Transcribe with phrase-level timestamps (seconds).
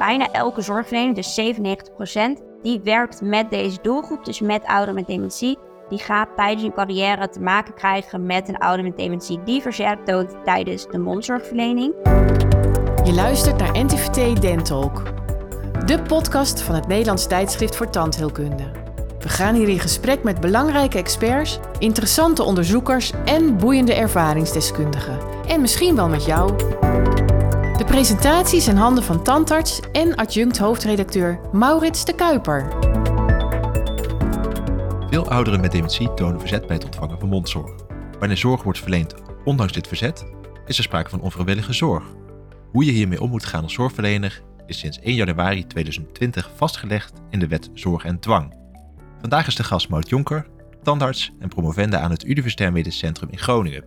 [0.00, 5.58] bijna elke zorgverlener, dus 97%, die werkt met deze doelgroep, dus met ouderen met dementie.
[5.88, 10.06] Die gaat tijdens hun carrière te maken krijgen met een ouder met dementie die verzet
[10.06, 11.94] toont tijdens de mondzorgverlening.
[13.04, 15.02] Je luistert naar NTVT Dentalk,
[15.86, 18.64] de podcast van het Nederlands tijdschrift voor tandheelkunde.
[19.18, 25.18] We gaan hier in gesprek met belangrijke experts, interessante onderzoekers en boeiende ervaringsdeskundigen.
[25.46, 26.52] En misschien wel met jou.
[27.80, 32.68] De presentaties in handen van tandarts en adjunct hoofdredacteur Maurits de Kuiper.
[35.10, 37.72] Veel ouderen met dementie tonen verzet bij het ontvangen van mondzorg.
[38.18, 39.14] Wanneer zorg wordt verleend
[39.44, 40.26] ondanks dit verzet,
[40.66, 42.04] is er sprake van onvrijwillige zorg.
[42.70, 47.38] Hoe je hiermee om moet gaan als zorgverlener is sinds 1 januari 2020 vastgelegd in
[47.38, 48.54] de wet Zorg en Dwang.
[49.20, 50.46] Vandaag is de gast Mout Jonker,
[50.82, 53.84] tandarts en promovende aan het Universitair Medisch Centrum in Groningen.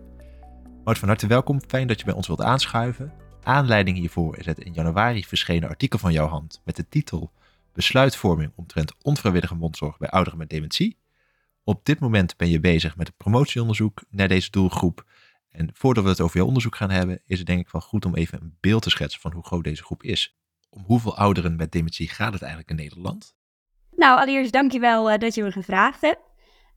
[0.84, 1.60] Mout, van harte welkom.
[1.66, 3.23] Fijn dat je bij ons wilt aanschuiven.
[3.44, 7.32] Aanleiding hiervoor is het in januari verschenen artikel van jouw hand met de titel
[7.72, 10.98] Besluitvorming omtrent onvrijwillige mondzorg bij ouderen met dementie.
[11.64, 15.04] Op dit moment ben je bezig met het promotieonderzoek naar deze doelgroep.
[15.50, 18.04] En voordat we het over jouw onderzoek gaan hebben, is het denk ik wel goed
[18.04, 20.36] om even een beeld te schetsen van hoe groot deze groep is.
[20.70, 23.34] Om hoeveel ouderen met dementie gaat het eigenlijk in Nederland?
[23.96, 26.20] Nou, allereerst dankjewel uh, dat je me gevraagd hebt.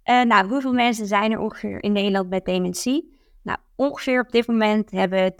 [0.05, 3.16] Uh, nou, hoeveel mensen zijn er ongeveer in Nederland met dementie?
[3.77, 5.33] Ongeveer op dit moment hebben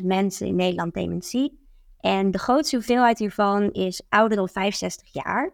[0.00, 1.58] 300.000 mensen in Nederland dementie.
[2.00, 5.52] En de grootste hoeveelheid hiervan is ouder dan 65 jaar.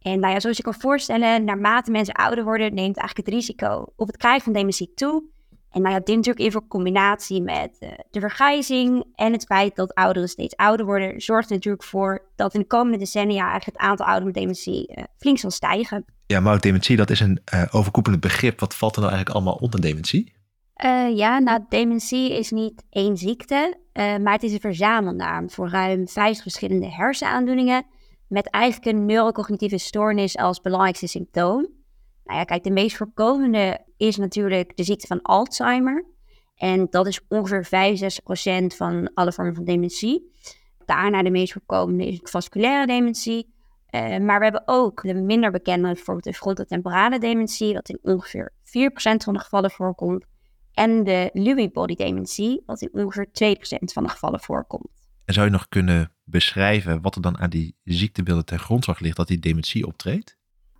[0.00, 3.92] En nou ja, zoals je kan voorstellen, naarmate mensen ouder worden, neemt eigenlijk het risico
[3.96, 5.24] op het krijgen van dementie toe.
[5.70, 9.94] En nou ja, dit natuurlijk in combinatie met uh, de vergrijzing en het feit dat
[9.94, 13.88] ouderen steeds ouder worden, zorgt er natuurlijk voor dat in de komende decennia eigenlijk het
[13.88, 16.04] aantal ouderen met dementie uh, flink zal stijgen.
[16.26, 18.60] Ja, maar dementie, dat is een uh, overkoepelend begrip.
[18.60, 20.36] Wat valt er nou eigenlijk allemaal onder dementie?
[21.14, 26.42] Ja, nou, dementie is niet één ziekte, maar het is een verzamelnaam voor ruim 50
[26.42, 27.86] verschillende hersenaandoeningen
[28.28, 31.76] met eigenlijk een neurocognitieve stoornis als belangrijkste symptoom.
[32.24, 36.04] Nou ja, kijk, de meest voorkomende is natuurlijk de ziekte van Alzheimer.
[36.56, 37.66] En dat is ongeveer
[38.72, 40.32] 65% van alle vormen van dementie.
[40.84, 43.56] Daarna de meest voorkomende is vasculaire dementie.
[43.90, 48.52] Uh, maar we hebben ook de minder bekende, bijvoorbeeld de frontotemporale dementie, wat in ongeveer
[48.52, 48.62] 4%
[49.24, 50.24] van de gevallen voorkomt.
[50.78, 54.88] En de Lewy body dementie, wat in ongeveer 2% van de gevallen voorkomt.
[55.24, 59.16] En zou je nog kunnen beschrijven wat er dan aan die ziektebeelden ten grondslag ligt
[59.16, 60.36] dat die dementie optreedt?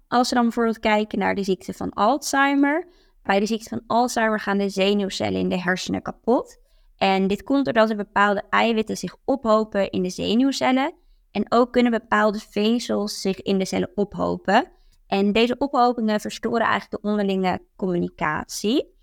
[0.09, 2.89] Als we dan bijvoorbeeld kijken naar de ziekte van Alzheimer.
[3.23, 6.59] Bij de ziekte van Alzheimer gaan de zenuwcellen in de hersenen kapot.
[6.97, 10.95] En dit komt doordat er bepaalde eiwitten zich ophopen in de zenuwcellen.
[11.31, 14.71] En ook kunnen bepaalde vezels zich in de cellen ophopen.
[15.07, 18.97] En deze ophopingen verstoren eigenlijk de onderlinge communicatie.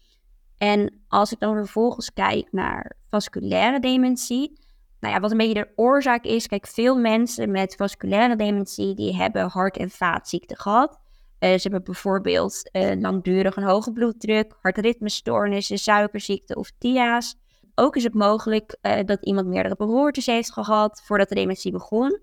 [0.58, 4.60] En als ik dan vervolgens kijk naar vasculaire dementie,
[5.00, 9.16] nou ja, wat een beetje de oorzaak is, kijk, veel mensen met vasculaire dementie, die
[9.16, 11.00] hebben hart- en vaatziekten gehad.
[11.40, 17.36] Uh, ze hebben bijvoorbeeld uh, langdurig een hoge bloeddruk, hartritmestoornissen, suikerziekte of TIA's.
[17.76, 22.20] Ook is het mogelijk uh, dat iemand meerdere beroertes heeft gehad voordat de dementie begon.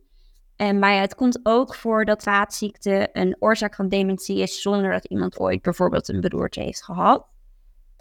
[0.57, 5.39] maar het komt ook voor dat vaatziekte een oorzaak van dementie is zonder dat iemand
[5.39, 7.32] ooit bijvoorbeeld een beroerte heeft gehad.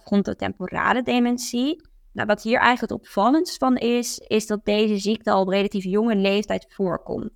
[0.04, 5.42] Frontotemporale dementie nou, wat hier eigenlijk het opvallendst van is, is dat deze ziekte al
[5.42, 7.30] op relatief jonge leeftijd voorkomt.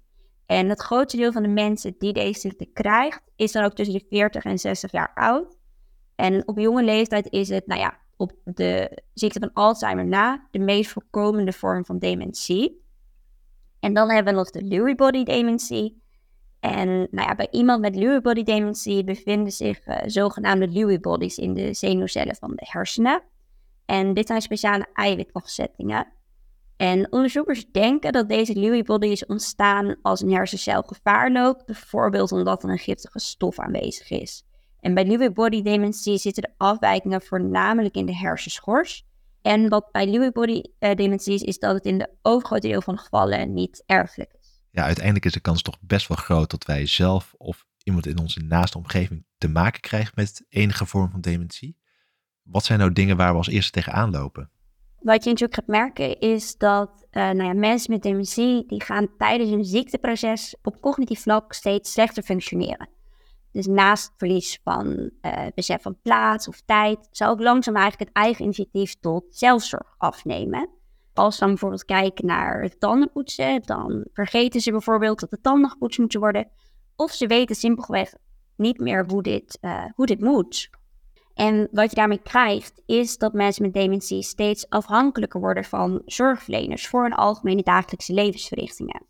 [0.45, 3.97] En het grootste deel van de mensen die deze ziekte krijgt, is dan ook tussen
[3.97, 5.57] de 40 en 60 jaar oud.
[6.15, 10.59] En op jonge leeftijd is het, nou ja, op de ziekte van Alzheimer na, de
[10.59, 12.83] meest voorkomende vorm van dementie.
[13.79, 16.03] En dan hebben we nog de Lewy body dementie.
[16.65, 21.37] En nou ja, bij iemand met Lewy body dementie bevinden zich uh, zogenaamde Lewy bodies
[21.37, 23.23] in de zenuwcellen van de hersenen.
[23.85, 26.07] En dit zijn speciale eiwitafzettingen.
[26.77, 32.63] En onderzoekers denken dat deze Lewy bodies ontstaan als een hersencel gevaar loopt, bijvoorbeeld omdat
[32.63, 34.43] er een giftige stof aanwezig is.
[34.79, 39.05] En bij Lewy body dementie zitten de afwijkingen voornamelijk in de hersenschors.
[39.41, 42.81] En wat bij Lewy body uh, dementie is, is dat het in de overgrote deel
[42.81, 44.44] van de gevallen niet erfelijk is.
[44.75, 48.19] Ja, uiteindelijk is de kans toch best wel groot dat wij zelf of iemand in
[48.19, 51.77] onze naaste omgeving te maken krijgen met enige vorm van dementie.
[52.43, 54.51] Wat zijn nou dingen waar we als eerste tegenaan lopen?
[54.99, 59.07] Wat je natuurlijk gaat merken is dat uh, nou ja, mensen met dementie die gaan
[59.17, 62.89] tijdens hun ziekteproces op cognitief vlak steeds slechter functioneren.
[63.51, 68.23] Dus naast verlies van uh, besef van plaats of tijd, zou ook langzaam eigenlijk het
[68.23, 70.69] eigen initiatief tot zelfzorg afnemen.
[71.15, 75.99] Als dan bijvoorbeeld kijken naar het tandenpoetsen, dan vergeten ze bijvoorbeeld dat de tanden gepoetst
[75.99, 76.47] moeten worden.
[76.95, 78.13] Of ze weten simpelweg
[78.55, 80.69] niet meer hoe dit, uh, hoe dit moet.
[81.33, 86.87] En wat je daarmee krijgt, is dat mensen met dementie steeds afhankelijker worden van zorgverleners
[86.87, 89.05] voor hun algemene dagelijkse levensverrichtingen.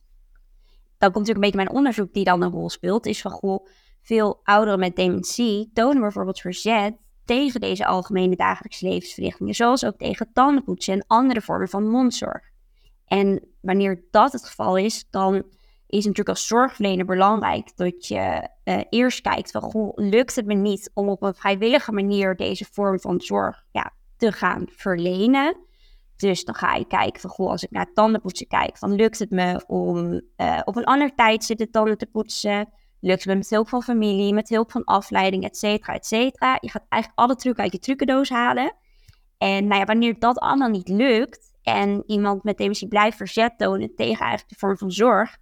[0.97, 3.67] dan komt natuurlijk een beetje mijn onderzoek die dan een rol speelt, is van goh,
[4.01, 10.29] veel ouderen met dementie tonen bijvoorbeeld verzet tegen deze algemene dagelijkse levensverrichtingen, zoals ook tegen
[10.33, 12.49] tandenpoetsen en andere vormen van mondzorg.
[13.05, 15.33] En wanneer dat het geval is, dan
[15.87, 20.53] is natuurlijk als zorgverlener belangrijk dat je uh, eerst kijkt van, goh, lukt het me
[20.53, 25.57] niet om op een vrijwillige manier deze vorm van zorg ja, te gaan verlenen?
[26.15, 29.29] Dus dan ga je kijken van, goh, als ik naar tandenpoetsen kijk, van lukt het
[29.29, 32.69] me om uh, op een ander tijdstip de tanden te poetsen?
[32.99, 36.57] Lukt het me met hulp van familie, met hulp van afleiding, et cetera, et cetera?
[36.61, 38.75] Je gaat eigenlijk alle trucken uit je trucendoos halen.
[39.37, 43.95] En nou ja, wanneer dat allemaal niet lukt en iemand met dementie blijft verzet tonen
[43.95, 45.37] tegen eigenlijk de vorm van zorg,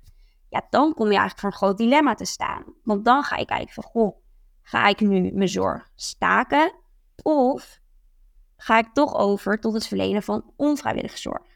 [0.50, 2.64] ja, dan kom je eigenlijk voor een groot dilemma te staan.
[2.84, 4.18] Want dan ga je kijken van, goh,
[4.62, 6.74] ga ik nu mijn zorg staken?
[7.22, 7.80] Of
[8.58, 11.48] ga ik toch over tot het verlenen van onvrijwillige zorg?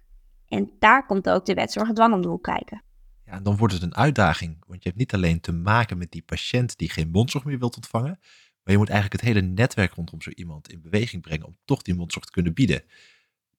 [0.47, 2.83] En daar komt ook de wetszorg en dwang om de hoek kijken.
[3.29, 6.21] Ja, dan wordt het een uitdaging, want je hebt niet alleen te maken met die
[6.21, 8.19] patiënt die geen mondzorg meer wilt ontvangen,
[8.63, 11.81] maar je moet eigenlijk het hele netwerk rondom zo iemand in beweging brengen om toch
[11.81, 12.83] die mondzorg te kunnen bieden.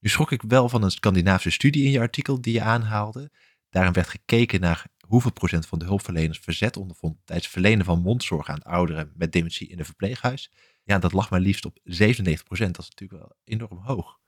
[0.00, 3.30] Nu schrok ik wel van een Scandinavische studie in je artikel die je aanhaalde.
[3.70, 8.00] Daarin werd gekeken naar hoeveel procent van de hulpverleners verzet ondervond tijdens het verlenen van
[8.00, 10.52] mondzorg aan ouderen met dementie in een verpleeghuis.
[10.84, 12.74] Ja, dat lag maar liefst op 97 procent.
[12.74, 14.18] Dat is natuurlijk wel enorm hoog.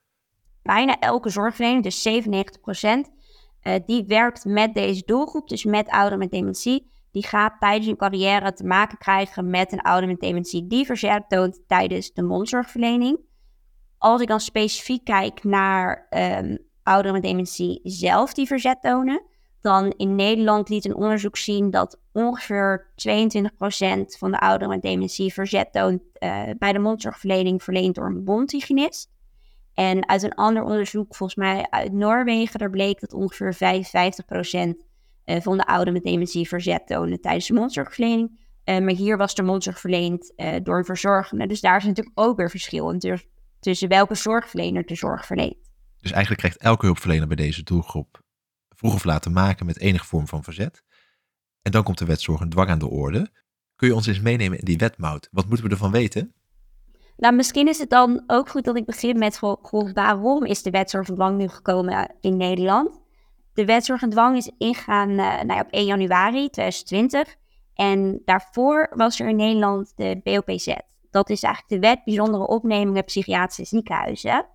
[0.62, 3.10] Bijna elke zorgverlener, dus 97 procent,
[3.62, 6.90] uh, die werkt met deze doelgroep, dus met ouderen met dementie.
[7.12, 11.24] Die gaat tijdens hun carrière te maken krijgen met een ouder met dementie die verzet
[11.28, 13.18] toont tijdens de mondzorgverlening.
[13.98, 19.22] Als ik dan specifiek kijk naar um, ouderen met dementie zelf die verzet tonen,
[19.60, 22.90] dan in Nederland liet een onderzoek zien dat ongeveer 22%
[24.18, 29.10] van de ouderen met dementie verzet toont uh, bij de mondzorgverlening verleend door een mondhygiënist.
[29.74, 33.58] En uit een ander onderzoek, volgens mij uit Noorwegen, daar bleek dat ongeveer 55%
[35.24, 38.48] uh, van de ouderen met dementie verzet tonen tijdens de mondzorgverlening.
[38.64, 40.32] Uh, maar hier was de mondzorg verleend
[40.62, 41.46] door een verzorgende.
[41.46, 42.98] Dus daar is natuurlijk ook weer verschil
[43.60, 45.70] tussen welke zorgverlener de zorg verleent.
[46.00, 48.22] Dus eigenlijk krijgt elke hulpverlener bij deze doelgroep
[48.80, 50.82] vroeg of laat te maken met enige vorm van verzet.
[51.62, 53.30] En dan komt de wetzorg en dwang aan de orde.
[53.76, 55.28] Kun je ons eens meenemen in die wetmout?
[55.30, 56.34] Wat moeten we ervan weten?
[57.20, 59.40] Nou, misschien is het dan ook goed dat ik begin met
[59.94, 63.00] waarom is de wetzorg en dwang nu gekomen in Nederland?
[63.54, 67.36] De wetzorg en dwang is ingegaan uh, nou, op 1 januari 2020.
[67.74, 70.74] En daarvoor was er in Nederland de BOPZ.
[71.10, 74.46] Dat is eigenlijk de wet bijzondere opnemingen psychiatrische ziekenhuizen.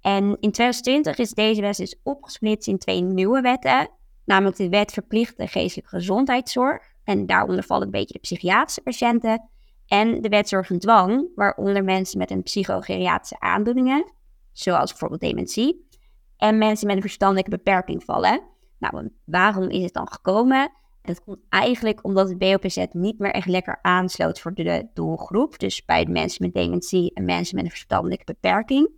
[0.00, 3.88] En in 2020 is deze wet dus opgesplitst in twee nieuwe wetten.
[4.24, 6.82] Namelijk de wet verplichte geestelijke gezondheidszorg.
[7.04, 9.50] En daaronder vallen een beetje de psychiatrische patiënten.
[9.92, 14.12] En de wet zorg en dwang, waaronder mensen met een psychogeriatrische aandoeningen,
[14.52, 15.88] zoals bijvoorbeeld dementie,
[16.36, 18.42] en mensen met een verstandelijke beperking vallen.
[18.78, 20.72] Nou, waarom is het dan gekomen?
[21.02, 25.58] Het komt eigenlijk omdat het BOPZ niet meer echt lekker aansloot voor de doelgroep.
[25.58, 28.90] Dus bij mensen met dementie en mensen met een verstandelijke beperking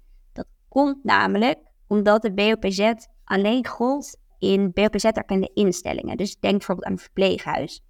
[0.75, 2.93] komt namelijk omdat de BOPZ
[3.25, 6.17] alleen gold in BOPZ-erkende instellingen.
[6.17, 7.82] Dus denk bijvoorbeeld aan een verpleeghuis.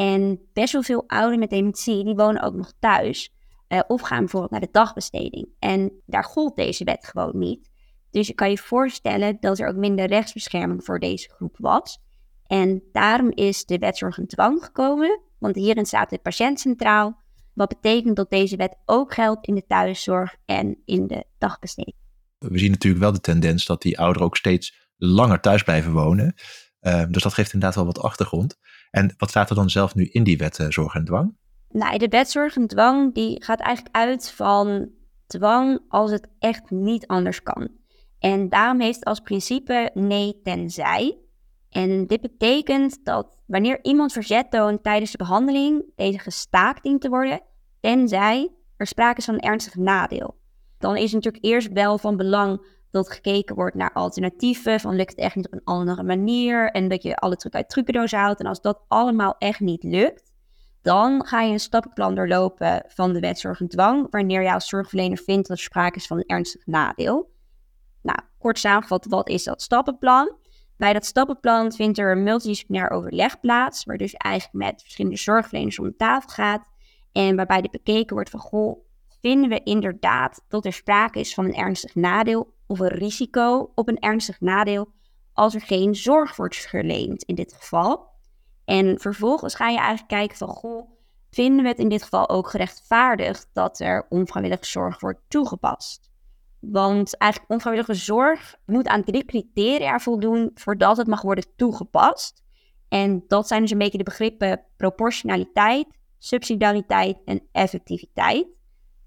[0.00, 3.34] En best wel veel ouderen met dementie, die wonen ook nog thuis.
[3.68, 5.48] Uh, of gaan bijvoorbeeld naar de dagbesteding.
[5.58, 7.70] En daar gold deze wet gewoon niet.
[8.10, 11.98] Dus je kan je voorstellen dat er ook minder rechtsbescherming voor deze groep was.
[12.46, 15.20] En daarom is de wetzorg en dwang gekomen.
[15.38, 17.20] Want hierin staat de patiënt centraal.
[17.54, 21.98] Wat betekent dat deze wet ook geldt in de thuiszorg en in de dagbesteding
[22.48, 26.34] we zien natuurlijk wel de tendens dat die ouderen ook steeds langer thuis blijven wonen.
[26.80, 28.58] Ehm, dus dat geeft inderdaad wel wat achtergrond.
[28.90, 31.36] En wat staat er dan zelf nu in die wet uh, zorg en dwang?
[31.68, 34.88] Nou, de wet zorg en dwang die gaat eigenlijk uit van
[35.26, 37.68] dwang als het echt niet anders kan.
[38.18, 41.18] En daarom heeft het als principe nee tenzij.
[41.70, 47.08] En dit betekent dat wanneer iemand verzet toont tijdens de behandeling, deze gestaakt dient te
[47.08, 47.40] worden,
[47.80, 50.40] tenzij er sprake is van een ernstig nadeel
[50.80, 54.80] dan is het natuurlijk eerst wel van belang dat gekeken wordt naar alternatieven.
[54.80, 56.70] Van lukt het echt niet op een andere manier?
[56.70, 58.40] En dat je alle truc uit trucendoos houdt.
[58.40, 60.32] En als dat allemaal echt niet lukt,
[60.82, 64.06] dan ga je een stappenplan doorlopen van de wet dwang.
[64.10, 67.30] Wanneer als zorgverlener vindt dat er sprake is van een ernstig nadeel.
[68.02, 70.38] Nou, kort samengevat, wat is dat stappenplan?
[70.76, 75.78] Bij dat stappenplan vindt er een multidisciplinair overleg plaats, waar dus eigenlijk met verschillende zorgverleners
[75.78, 76.62] om de tafel gaat.
[77.12, 78.84] En waarbij er bekeken wordt van, goh,
[79.20, 83.88] vinden we inderdaad dat er sprake is van een ernstig nadeel of een risico op
[83.88, 84.88] een ernstig nadeel
[85.32, 88.08] als er geen zorg wordt verleend in dit geval.
[88.64, 90.90] En vervolgens ga je eigenlijk kijken van, goh,
[91.30, 96.10] vinden we het in dit geval ook gerechtvaardigd dat er onvrijwillige zorg wordt toegepast?
[96.60, 102.42] Want eigenlijk onvrijwillige zorg moet aan drie criteria voldoen voordat het mag worden toegepast.
[102.88, 105.86] En dat zijn dus een beetje de begrippen proportionaliteit,
[106.18, 108.46] subsidiariteit en effectiviteit.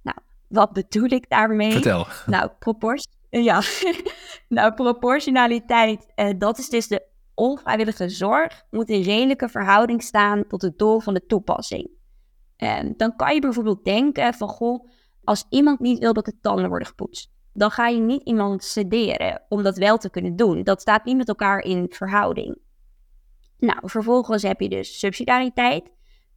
[0.01, 0.17] Nou,
[0.47, 1.71] wat bedoel ik daarmee?
[1.71, 2.07] Vertel.
[2.25, 3.05] Nou, propors
[3.41, 3.61] ja.
[4.47, 10.61] nou, proportionaliteit, uh, dat is dus de onvrijwillige zorg moet in redelijke verhouding staan tot
[10.61, 11.89] het doel van de toepassing.
[12.57, 14.87] En dan kan je bijvoorbeeld denken van, goh,
[15.23, 19.41] als iemand niet wil dat de tanden worden gepoetst, dan ga je niet iemand sederen
[19.49, 20.63] om dat wel te kunnen doen.
[20.63, 22.57] Dat staat niet met elkaar in verhouding.
[23.57, 25.91] Nou, vervolgens heb je dus subsidiariteit.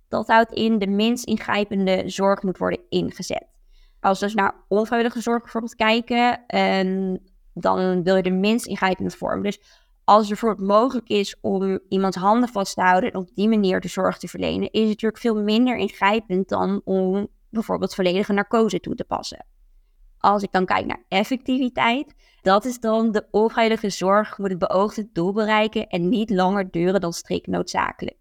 [0.09, 3.56] Dat houdt in de minst ingrijpende zorg moet worden ingezet.
[4.01, 7.21] Als we dus naar onvrijwillige zorg bijvoorbeeld kijken, en
[7.55, 9.43] dan wil je de minst ingrijpende vorm.
[9.43, 9.61] Dus
[10.05, 13.81] als het bijvoorbeeld mogelijk is om iemands handen vast te houden en op die manier
[13.81, 18.81] de zorg te verlenen, is het natuurlijk veel minder ingrijpend dan om bijvoorbeeld volledige narcose
[18.81, 19.47] toe te passen.
[20.19, 25.09] Als ik dan kijk naar effectiviteit, dat is dan de onvrijwillige zorg moet het beoogde
[25.13, 28.17] doel bereiken en niet langer duren dan strikt noodzakelijk.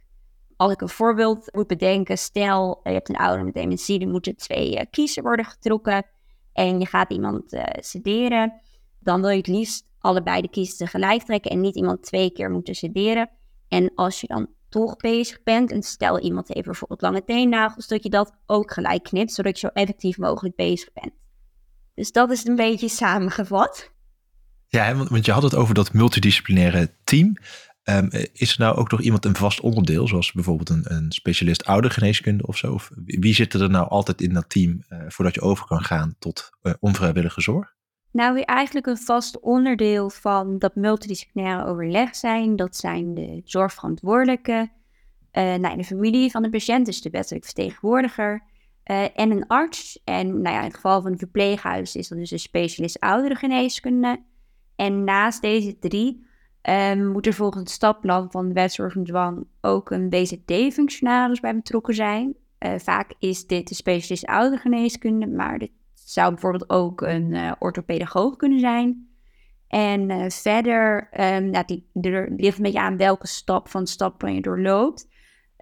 [0.58, 4.36] Als ik een voorbeeld moet bedenken, stel je hebt een ouder met dementie, er moeten
[4.36, 6.06] twee uh, kiezen worden getrokken
[6.54, 8.62] en je gaat iemand uh, sederen,
[9.00, 12.52] dan wil je het liefst allebei de kiezen tegelijk trekken en niet iemand twee keer
[12.52, 13.30] moeten sederen.
[13.68, 18.04] En als je dan toch bezig bent en stel iemand heeft bijvoorbeeld lange teennagels, dat
[18.04, 21.14] je dat ook gelijk knipt, zodat je zo effectief mogelijk bezig bent.
[21.94, 23.92] Dus dat is een beetje samengevat.
[24.68, 27.36] Ja, want je had het over dat multidisciplinaire team.
[27.90, 31.66] Um, is er nou ook nog iemand een vast onderdeel, zoals bijvoorbeeld een, een specialist
[31.66, 32.74] oudergeneeskunde of zo?
[32.74, 36.16] Of wie zit er nou altijd in dat team uh, voordat je over kan gaan
[36.20, 37.74] tot uh, onvrijwillige zorg?
[38.12, 44.72] Nou, wie eigenlijk een vast onderdeel van dat multidisciplinaire overleg zijn, dat zijn de zorgverantwoordelijke,
[45.34, 48.44] uh, nou, de familie van de patiënt, dus de wettelijk vertegenwoordiger,
[49.16, 50.02] en een arts.
[50.04, 54.24] En nou ja, in het geval van een verpleeghuis is dat dus een specialist ouderengeneeskunde.
[54.76, 56.26] En naast deze drie
[57.12, 62.36] moet er volgens het stapplan van de dwang ook een BZD-functionaris bij betrokken zijn.
[62.60, 68.36] Uh, vaak is dit de specialist oudergeneeskunde, maar dit zou bijvoorbeeld ook een uh, orthopedagoog
[68.36, 69.08] kunnen zijn.
[69.68, 73.90] En uh, verder, um, nou, die, er ligt een beetje aan welke stap van het
[73.90, 75.08] stapplan je doorloopt.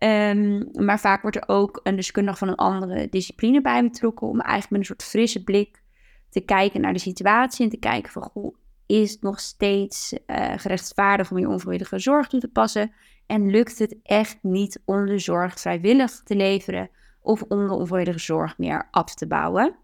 [0.04, 4.40] Um, maar vaak wordt er ook een deskundige van een andere discipline bij betrokken om
[4.40, 5.82] eigenlijk met een soort frisse blik
[6.30, 10.54] te kijken naar de situatie en te kijken van, goh, is het nog steeds uh,
[10.56, 12.92] gerechtvaardigd om je onvrijwillige zorg toe te passen?
[13.26, 16.90] En lukt het echt niet om de zorg vrijwillig te leveren
[17.22, 19.76] of om de onvrijwillige zorg meer af te bouwen?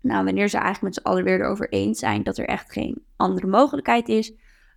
[0.00, 3.02] Nou, wanneer ze eigenlijk met z'n allen weer erover eens zijn dat er echt geen
[3.16, 4.32] andere mogelijkheid is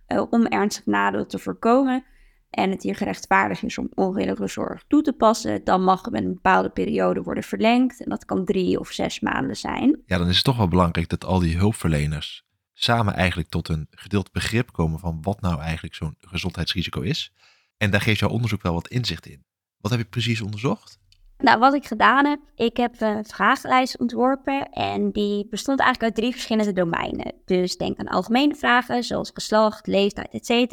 [0.08, 2.04] uh, om ernstig nadeel te voorkomen
[2.50, 6.34] en het hier gerechtvaardigd is om onvrijwillige zorg toe te passen, dan mag het een
[6.34, 8.04] bepaalde periode worden verlengd.
[8.04, 10.02] En dat kan drie of zes maanden zijn.
[10.06, 12.45] Ja, dan is het toch wel belangrijk dat al die hulpverleners
[12.78, 17.32] samen eigenlijk tot een gedeeld begrip komen van wat nou eigenlijk zo'n gezondheidsrisico is.
[17.76, 19.44] En daar geeft jouw onderzoek wel wat inzicht in.
[19.80, 20.98] Wat heb je precies onderzocht?
[21.38, 26.22] Nou, wat ik gedaan heb, ik heb een vragenlijst ontworpen en die bestond eigenlijk uit
[26.22, 27.32] drie verschillende domeinen.
[27.44, 30.72] Dus denk aan algemene vragen zoals geslacht, leeftijd, etc.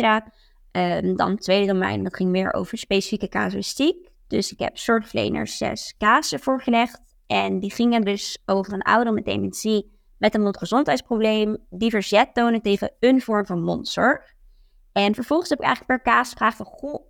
[0.71, 4.09] Um, dan het tweede domein, dat ging meer over specifieke casuïstiek.
[4.27, 9.25] Dus ik heb zorgverleners zes casen voorgelegd en die gingen dus over een ouder met
[9.25, 9.92] dementie
[10.23, 14.33] met een mondgezondheidsprobleem die verzet tonen tegen een vorm van mondzorg.
[14.91, 17.05] En vervolgens heb ik eigenlijk per kaas gevraagd goh,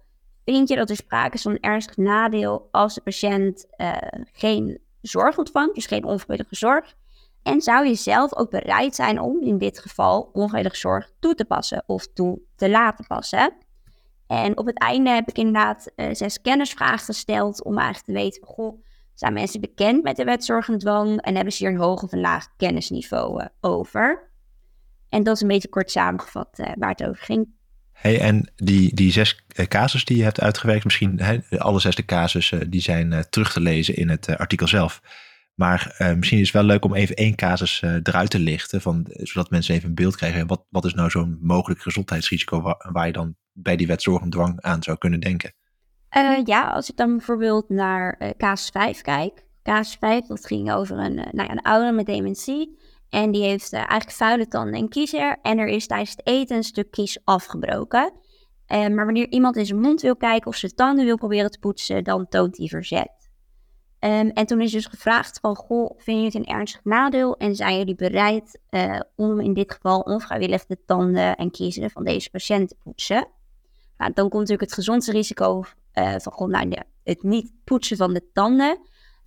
[0.45, 3.97] vind je dat er sprake is van een ernstig nadeel als de patiënt uh,
[4.31, 6.93] geen zorg ontvangt, dus geen onvrijwillige zorg?
[7.43, 11.45] En zou je zelf ook bereid zijn om in dit geval onvrijwillige zorg toe te
[11.45, 13.53] passen of toe te laten passen?
[14.27, 18.43] En op het einde heb ik inderdaad uh, zes kennisvragen gesteld om eigenlijk te weten,
[18.45, 21.81] goh, zijn mensen bekend met de wet zorg en dwang en hebben ze hier een
[21.81, 24.31] hoog of een laag kennisniveau uh, over?
[25.09, 27.47] En dat is een beetje kort samengevat uh, waar het over ging.
[27.91, 31.95] Hey, en die, die zes uh, casus die je hebt uitgewerkt, misschien he, alle zes
[31.95, 35.01] de casussen, die zijn terug te lezen in het artikel zelf.
[35.55, 39.49] Maar misschien is het wel leuk om even één casus eruit te lichten, van, zodat
[39.49, 40.47] mensen even een beeld krijgen.
[40.47, 44.29] Wat, wat is nou zo'n mogelijk gezondheidsrisico waar, je dan bij die wet zorg en
[44.29, 45.53] dwang aan zou kunnen denken?
[46.17, 49.45] Uh, ja, als ik dan bijvoorbeeld naar uh, casus 5 kijk.
[49.63, 52.79] Casus 5, dat ging over een, uh, nou ja, een ouder met dementie.
[53.09, 55.37] En die heeft eigenlijk vuile tanden en kiezer.
[55.41, 58.13] En er is tijdens het eten een stuk kies afgebroken.
[58.67, 62.03] maar wanneer iemand in zijn mond wil kijken of zijn tanden wil proberen te poetsen,
[62.03, 63.11] dan toont hij verzet.
[63.99, 67.37] Um, en toen is dus gevraagd van, goh, vind je het een ernstig nadeel?
[67.37, 68.59] En zijn jullie bereid
[69.15, 73.27] om in dit geval onvrijwillig de tanden en kiezen van deze patiënt te poetsen?
[73.97, 76.73] Nou, dan komt natuurlijk het gezondheidsrisico uh, van nou,
[77.03, 78.79] het niet poetsen van de tanden.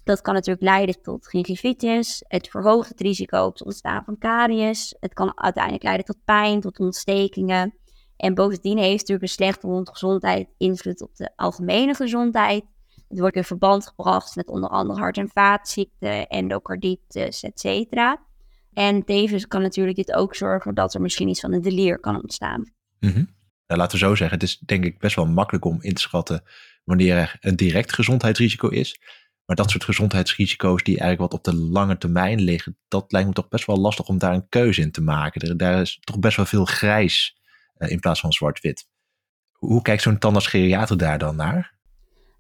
[0.05, 2.25] Dat kan natuurlijk leiden tot gingivitis.
[2.29, 4.97] Het verhoogt het risico op het ontstaan van caries.
[5.01, 7.75] Het kan uiteindelijk leiden tot pijn, tot ontstekingen.
[8.17, 12.65] En bovendien heeft natuurlijk een slechte mondgezondheid invloed op de algemene gezondheid.
[13.09, 18.25] Het wordt in verband gebracht met onder andere hart- en vaatziekten, endocarditis, et cetera.
[18.73, 22.23] En tevens kan natuurlijk dit ook zorgen dat er misschien iets van een delier kan
[22.23, 22.73] ontstaan.
[23.01, 23.35] Mm
[23.67, 26.01] nou, laten we zo zeggen, het is denk ik best wel makkelijk om in te
[26.01, 26.43] schatten
[26.85, 29.01] wanneer er een direct gezondheidsrisico is.
[29.45, 33.35] Maar dat soort gezondheidsrisico's die eigenlijk wat op de lange termijn liggen, dat lijkt me
[33.35, 35.57] toch best wel lastig om daar een keuze in te maken.
[35.57, 37.37] daar is toch best wel veel grijs
[37.79, 38.89] uh, in plaats van zwart-wit.
[39.53, 41.75] Hoe kijkt zo'n tandarts-geriater daar dan naar?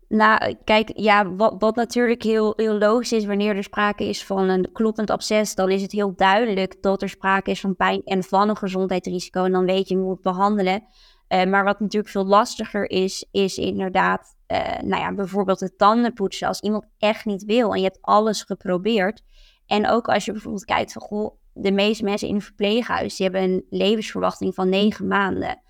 [0.08, 4.48] Nou, kijk, ja, wat, wat natuurlijk heel, heel logisch is wanneer er sprake is van
[4.48, 8.22] een kloppend absces, dan is het heel duidelijk dat er sprake is van pijn en
[8.22, 9.44] van een gezondheidsrisico.
[9.44, 10.82] En dan weet je hoe het behandelen.
[11.28, 16.12] Uh, maar wat natuurlijk veel lastiger is, is inderdaad, uh, nou ja, bijvoorbeeld het tanden
[16.12, 16.48] poetsen.
[16.48, 19.22] Als iemand echt niet wil en je hebt alles geprobeerd.
[19.66, 23.28] En ook als je bijvoorbeeld kijkt van, goh, de meeste mensen in een verpleeghuis, die
[23.28, 25.62] hebben een levensverwachting van negen maanden.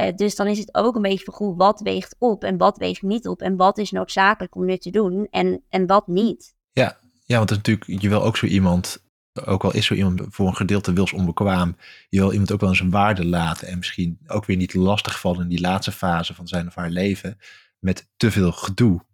[0.00, 2.78] Uh, dus dan is het ook een beetje van, goh, wat weegt op en wat
[2.78, 6.54] weegt niet op en wat is noodzakelijk om nu te doen en, en wat niet.
[6.72, 9.02] Ja, ja, want natuurlijk, je wil ook zo iemand
[9.46, 11.76] ook al is zo iemand voor een gedeelte wils onbekwaam,
[12.08, 15.20] je wil iemand ook wel eens een waarde laten en misschien ook weer niet lastig
[15.20, 17.38] vallen in die laatste fase van zijn of haar leven
[17.78, 19.04] met te veel gedoe.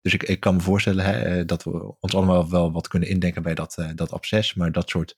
[0.00, 3.08] Dus ik, ik kan me voorstellen hè, eh, dat we ons allemaal wel wat kunnen
[3.08, 5.16] indenken bij dat, uh, dat absces, maar dat soort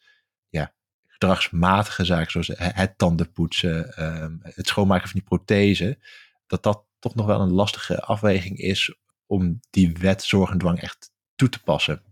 [0.49, 0.75] ja,
[1.07, 5.99] gedragsmatige zaken, zoals het tandenpoetsen, uh, het schoonmaken van die prothese,
[6.47, 8.95] dat dat toch nog wel een lastige afweging is
[9.27, 12.03] om die wet zorg en dwang echt toe te passen.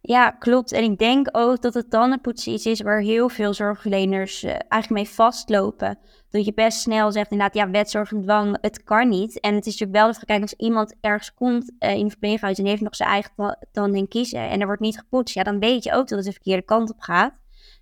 [0.00, 0.72] Ja, klopt.
[0.72, 4.90] En ik denk ook dat het tandenpoetsen iets is waar heel veel zorgverleners uh, eigenlijk
[4.90, 5.98] mee vastlopen.
[6.30, 9.40] Dat je best snel zegt inderdaad, ja, wetzorg en dwang, het kan niet.
[9.40, 12.58] En het is natuurlijk wel even kijken als iemand ergens komt uh, in een verpleeghuis
[12.58, 15.58] en heeft nog zijn eigen tanden in kiezen en er wordt niet gepoetst, ja, dan
[15.58, 17.34] weet je ook dat het de verkeerde kant op gaat.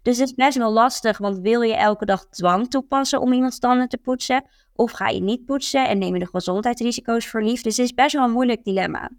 [0.02, 3.58] Dus het is best wel lastig, want wil je elke dag dwang toepassen om iemands
[3.58, 4.44] tanden te poetsen?
[4.74, 7.62] Of ga je niet poetsen en neem je de gezondheidsrisico's voor lief?
[7.62, 9.10] Dus het is best wel een moeilijk dilemma.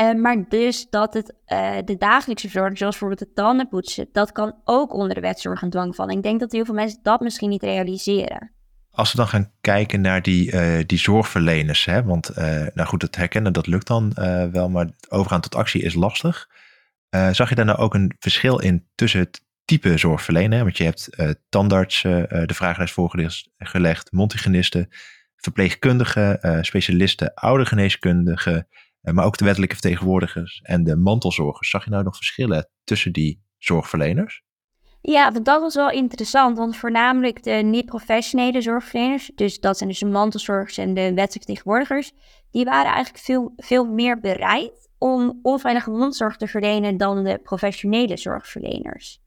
[0.00, 4.54] Uh, maar dus dat het uh, de dagelijkse zorg, zoals bijvoorbeeld het tandenpoetsen, dat kan
[4.64, 6.16] ook onder de wetzorg en dwang vallen.
[6.16, 8.52] Ik denk dat heel veel mensen dat misschien niet realiseren.
[8.90, 12.36] Als we dan gaan kijken naar die, uh, die zorgverleners, hè, want
[12.74, 14.12] nou goed, het herkennen dat lukt dan
[14.52, 16.48] wel, maar overgaan tot actie is lastig.
[17.10, 20.62] zag je daar nou ook een verschil in tussen het type zorgverlener?
[20.62, 21.08] Want je hebt
[21.48, 24.88] tandartsen, de vragenlijst voorgelegd, mondhygiënisten,
[25.36, 28.62] verpleegkundigen, specialisten, oudergeneeskundigen, eh,
[29.10, 31.70] maar ook de wettelijke vertegenwoordigers en de mantelzorgers.
[31.70, 34.42] Zag je nou nog verschillen tussen die zorgverleners?
[35.00, 40.06] Ja, dat was wel interessant, want voornamelijk de niet-professionele zorgverleners, dus dat zijn dus de
[40.06, 42.12] mantelzorgers en de wettelijke vertegenwoordigers,
[42.50, 48.16] die waren eigenlijk veel, veel meer bereid om onveilige mondzorg te verlenen dan de professionele
[48.16, 49.20] zorgverleners.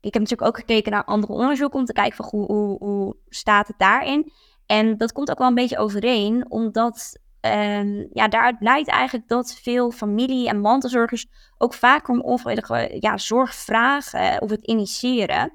[0.00, 3.16] Ik heb natuurlijk ook gekeken naar andere onderzoeken om te kijken van hoe, hoe, hoe
[3.28, 4.32] staat het daarin.
[4.66, 9.54] En dat komt ook wel een beetje overeen, omdat Um, ja, daaruit blijkt eigenlijk dat
[9.62, 11.26] veel familie- en mantelzorgers
[11.58, 15.52] ook vaak om onveilige ja, zorg vragen of het initiëren.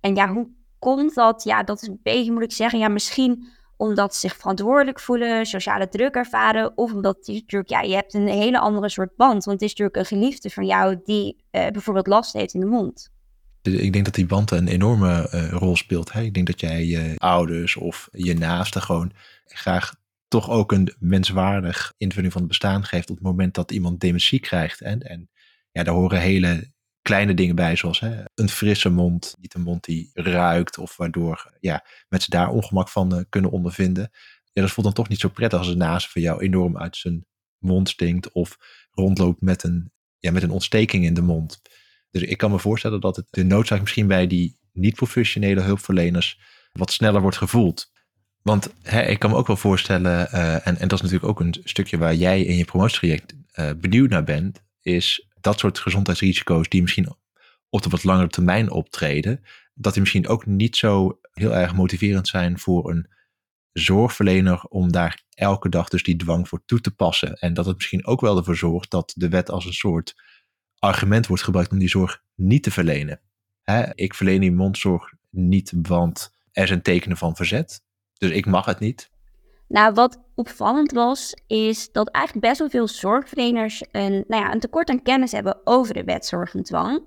[0.00, 1.42] En ja, hoe komt dat?
[1.44, 2.78] Ja, dat is een beetje moeilijk zeggen.
[2.78, 7.80] Ja, misschien omdat ze zich verantwoordelijk voelen, sociale druk ervaren, of omdat je natuurlijk, ja,
[7.80, 9.44] je hebt een hele andere soort band.
[9.44, 12.66] Want het is natuurlijk een geliefde van jou die uh, bijvoorbeeld last heeft in de
[12.66, 13.10] mond.
[13.62, 16.12] Ik denk dat die band een enorme uh, rol speelt.
[16.12, 16.20] Hè?
[16.22, 19.12] Ik denk dat jij je ouders of je naasten gewoon
[19.46, 19.94] graag
[20.30, 24.40] toch ook een menswaardig invulling van het bestaan geeft op het moment dat iemand dementie
[24.40, 24.80] krijgt.
[24.80, 25.30] En, en
[25.70, 29.84] ja, daar horen hele kleine dingen bij, zoals hè, een frisse mond, niet een mond
[29.84, 34.10] die ruikt, of waardoor ja, mensen daar ongemak van uh, kunnen ondervinden.
[34.52, 36.96] Ja, dat voelt dan toch niet zo prettig als een naast van jou enorm uit
[36.96, 37.26] zijn
[37.58, 38.56] mond stinkt of
[38.90, 41.60] rondloopt met een, ja, met een ontsteking in de mond.
[42.10, 46.40] Dus ik kan me voorstellen dat het de noodzaak misschien bij die niet-professionele hulpverleners
[46.72, 47.89] wat sneller wordt gevoeld.
[48.42, 51.40] Want hè, ik kan me ook wel voorstellen, uh, en, en dat is natuurlijk ook
[51.40, 56.68] een stukje waar jij in je promotietraject uh, benieuwd naar bent, is dat soort gezondheidsrisico's
[56.68, 57.14] die misschien
[57.68, 62.28] op de wat langere termijn optreden, dat die misschien ook niet zo heel erg motiverend
[62.28, 63.08] zijn voor een
[63.72, 67.34] zorgverlener om daar elke dag dus die dwang voor toe te passen.
[67.34, 70.14] En dat het misschien ook wel ervoor zorgt dat de wet als een soort
[70.78, 73.20] argument wordt gebruikt om die zorg niet te verlenen.
[73.62, 77.82] Hè, ik verleen die mondzorg niet, want er zijn tekenen van verzet.
[78.20, 79.10] Dus ik mag het niet.
[79.68, 84.60] Nou, wat opvallend was, is dat eigenlijk best wel veel zorgverleners een, nou ja, een
[84.60, 87.02] tekort aan kennis hebben over de wet zorg en dwang.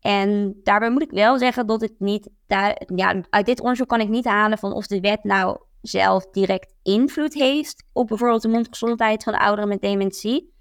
[0.00, 4.00] En daarbij moet ik wel zeggen dat het niet, daar, ja, uit dit onderzoek kan
[4.00, 8.48] ik niet halen van of de wet nou zelf direct invloed heeft op bijvoorbeeld de
[8.48, 10.54] mondgezondheid van de ouderen met dementie.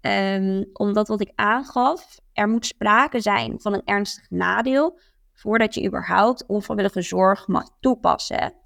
[0.00, 4.98] Um, omdat wat ik aangaf, er moet sprake zijn van een ernstig nadeel
[5.32, 8.59] voordat je überhaupt onvrijwillige zorg mag toepassen.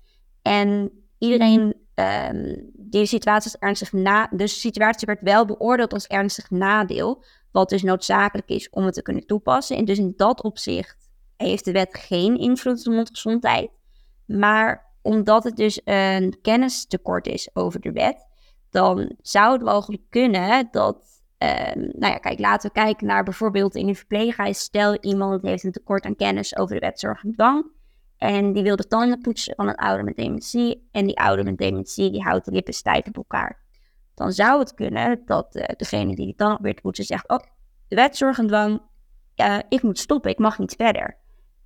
[0.45, 4.27] En iedereen ehm, die de situatie als ernstig na...
[4.31, 7.25] Dus de situatie werd wel beoordeeld als ernstig nadeel.
[7.53, 9.77] Wat dus noodzakelijk is om het te kunnen toepassen.
[9.77, 13.71] En dus in dat opzicht heeft de wet geen invloed op de mondgezondheid.
[14.27, 18.27] Maar omdat het dus een kennistekort is over de wet,
[18.71, 21.23] dan zou het mogelijk kunnen dat.
[21.39, 24.59] Ehm, nou ja, kijk, laten we kijken naar bijvoorbeeld in een verpleeghuis.
[24.59, 27.74] Stel iemand heeft een tekort aan kennis over de wet zorg en dwang.
[28.25, 30.89] En die wil de tanden poetsen van een ouder met dementie.
[30.93, 33.63] En die ouder met dementie die houdt de lippen stijf op elkaar.
[34.15, 37.39] Dan zou het kunnen dat uh, degene die die tanden probeert te poetsen zegt: Oh,
[37.89, 38.81] de wet zorg en.
[39.37, 41.19] Uh, ik moet stoppen, ik mag niet verder.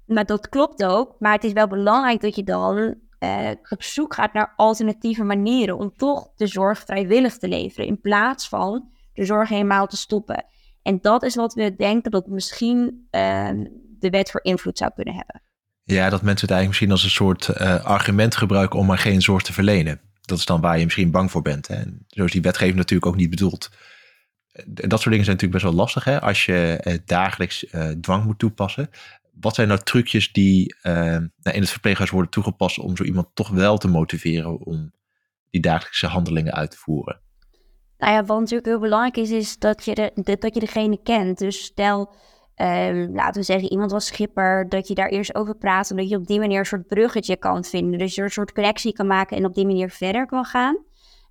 [0.06, 1.16] Maar dat klopt ook.
[1.18, 5.78] Maar het is wel belangrijk dat je dan uh, op zoek gaat naar alternatieve manieren
[5.78, 7.86] om toch de zorg vrijwillig te leveren.
[7.86, 10.44] In plaats van de zorg helemaal te stoppen.
[10.82, 13.50] En dat is wat we denken dat misschien uh,
[13.98, 15.42] de wet voor invloed zou kunnen hebben.
[15.94, 19.22] Ja, dat mensen het eigenlijk misschien als een soort uh, argument gebruiken om maar geen
[19.22, 20.00] zorg te verlenen.
[20.20, 21.68] Dat is dan waar je misschien bang voor bent.
[21.68, 21.74] Hè?
[21.74, 23.70] En zo is die wetgeving natuurlijk ook niet bedoeld.
[24.64, 26.20] Dat soort dingen zijn natuurlijk best wel lastig hè?
[26.20, 27.66] als je uh, dagelijks
[28.00, 28.90] dwang moet toepassen
[29.40, 33.48] wat zijn nou trucjes die uh, in het verpleeghuis worden toegepast om zo iemand toch
[33.48, 34.92] wel te motiveren om
[35.50, 37.20] die dagelijkse handelingen uit te voeren?
[37.98, 41.38] Nou ja, wat natuurlijk heel belangrijk is, is dat je, dat je degene kent.
[41.38, 42.14] Dus stel,
[42.58, 46.08] um, laten we zeggen, iemand was schipper, dat je daar eerst over praat en dat
[46.08, 47.98] je op die manier een soort bruggetje kan vinden.
[47.98, 50.86] Dus je een soort connectie kan maken en op die manier verder kan gaan.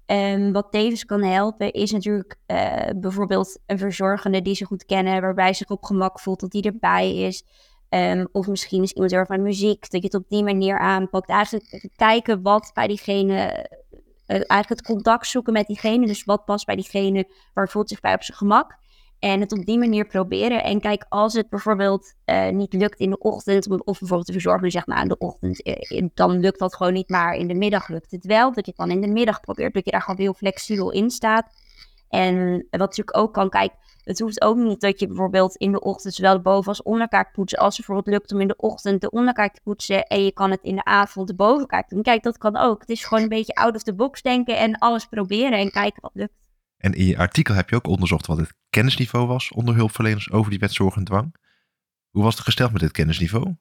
[0.05, 5.21] Um, wat tevens kan helpen is natuurlijk uh, bijvoorbeeld een verzorgende die ze goed kennen,
[5.21, 7.43] waarbij ze zich op gemak voelt dat die erbij is.
[7.89, 11.29] Um, of misschien is iemand heel erg muziek, dat je het op die manier aanpakt.
[11.29, 16.05] Eigenlijk kijken wat bij diegene, uh, eigenlijk het contact zoeken met diegene.
[16.05, 18.77] Dus wat past bij diegene, waar voelt zich bij op zijn gemak.
[19.19, 20.63] En het op die manier proberen.
[20.63, 24.71] En kijk, als het bijvoorbeeld uh, niet lukt in de ochtend, of bijvoorbeeld de verzorger
[24.71, 25.61] zegt, nou in de ochtend,
[26.13, 28.53] dan lukt dat gewoon niet, maar in de middag lukt het wel.
[28.53, 31.09] Dat je het dan in de middag probeert, dat je daar gewoon heel flexibel in
[31.09, 31.51] staat.
[32.09, 33.71] En wat natuurlijk ook kan, kijk,
[34.03, 37.31] het hoeft ook niet dat je bijvoorbeeld in de ochtend zowel de boven- als onderkaak
[37.31, 37.59] poetsen.
[37.59, 40.51] Als het bijvoorbeeld lukt om in de ochtend de onderkaak te poetsen en je kan
[40.51, 42.01] het in de avond de bovenkaak doen.
[42.01, 42.79] Kijk, dat kan ook.
[42.79, 46.01] Het is gewoon een beetje out of the box denken en alles proberen en kijken
[46.01, 46.46] wat lukt.
[46.77, 50.49] En in je artikel heb je ook onderzocht wat het kennisniveau was onder hulpverleners over
[50.49, 51.35] die wet dwang.
[52.09, 53.55] Hoe was het gesteld met dit kennisniveau?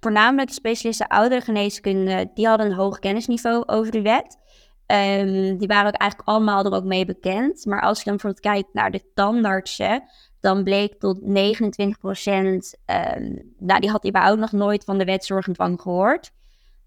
[0.00, 4.38] Voornamelijk specialisten ouderengeneeskunde, die hadden een hoog kennisniveau over de wet.
[4.86, 7.64] Um, die waren ook eigenlijk allemaal er ook mee bekend.
[7.64, 10.02] Maar als je dan bijvoorbeeld kijkt naar de tandartsen,
[10.40, 12.74] dan bleek tot 29 procent,
[13.16, 16.32] um, nou die had überhaupt nog nooit van de wet zorgendwang gehoord.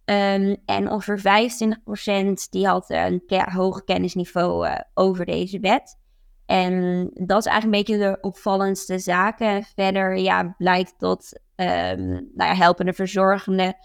[0.10, 5.98] Um, en ongeveer 25 procent die had een hoger kennisniveau uh, over deze wet.
[6.46, 6.74] En
[7.14, 9.64] dat is eigenlijk een beetje de opvallendste zaken.
[9.76, 13.76] Verder ja, blijkt dat nou ja, helpende verzorgenden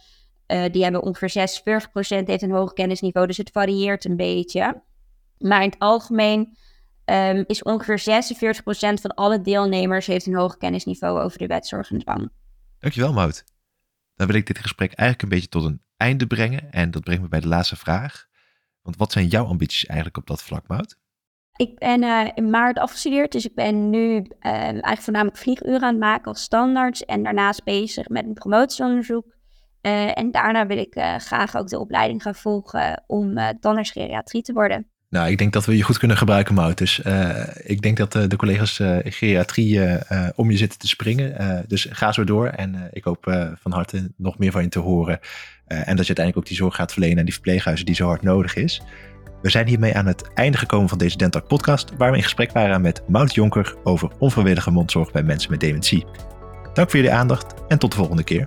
[0.46, 1.48] uh, die hebben ongeveer
[2.22, 4.82] 46% heeft een hoog kennisniveau, dus het varieert een beetje.
[5.38, 6.56] Maar in het algemeen
[7.04, 8.60] um, is ongeveer 46%
[9.00, 11.68] van alle deelnemers heeft een hoog kennisniveau over de wet.
[12.78, 13.44] Dankjewel, Mout.
[14.14, 16.70] Dan wil ik dit gesprek eigenlijk een beetje tot een einde brengen.
[16.70, 18.26] En dat brengt me bij de laatste vraag.
[18.82, 20.96] Want wat zijn jouw ambities eigenlijk op dat vlak, Mout?
[21.56, 25.94] Ik ben uh, in maart afgestudeerd, dus ik ben nu uh, eigenlijk voornamelijk vlieguren aan
[25.94, 27.04] het maken als standaards.
[27.04, 29.24] En daarnaast bezig met een promotieonderzoek
[29.82, 34.52] uh, en daarna wil ik graag ook de opleiding gaan volgen om uh, tandartsgeriatrie te
[34.52, 34.93] worden.
[35.14, 36.78] Nou, ik denk dat we je goed kunnen gebruiken, Mout.
[36.78, 37.00] Dus
[37.62, 39.80] ik denk dat de collega's geriatrie
[40.34, 41.64] om je zitten te springen.
[41.68, 42.46] dus ga zo door.
[42.46, 45.20] En ik hoop van harte nog meer van je te horen.
[45.66, 48.22] en dat je uiteindelijk ook die zorg gaat verlenen aan die verpleeghuizen die zo hard
[48.22, 48.82] nodig is.
[49.42, 52.52] We zijn hiermee aan het einde gekomen van deze Dentalk podcast, waar we in gesprek
[52.52, 56.04] waren met Mout Jonker over onvrijwillige mondzorg bij mensen met dementie.
[56.72, 58.46] Dank voor jullie aandacht en tot de volgende keer.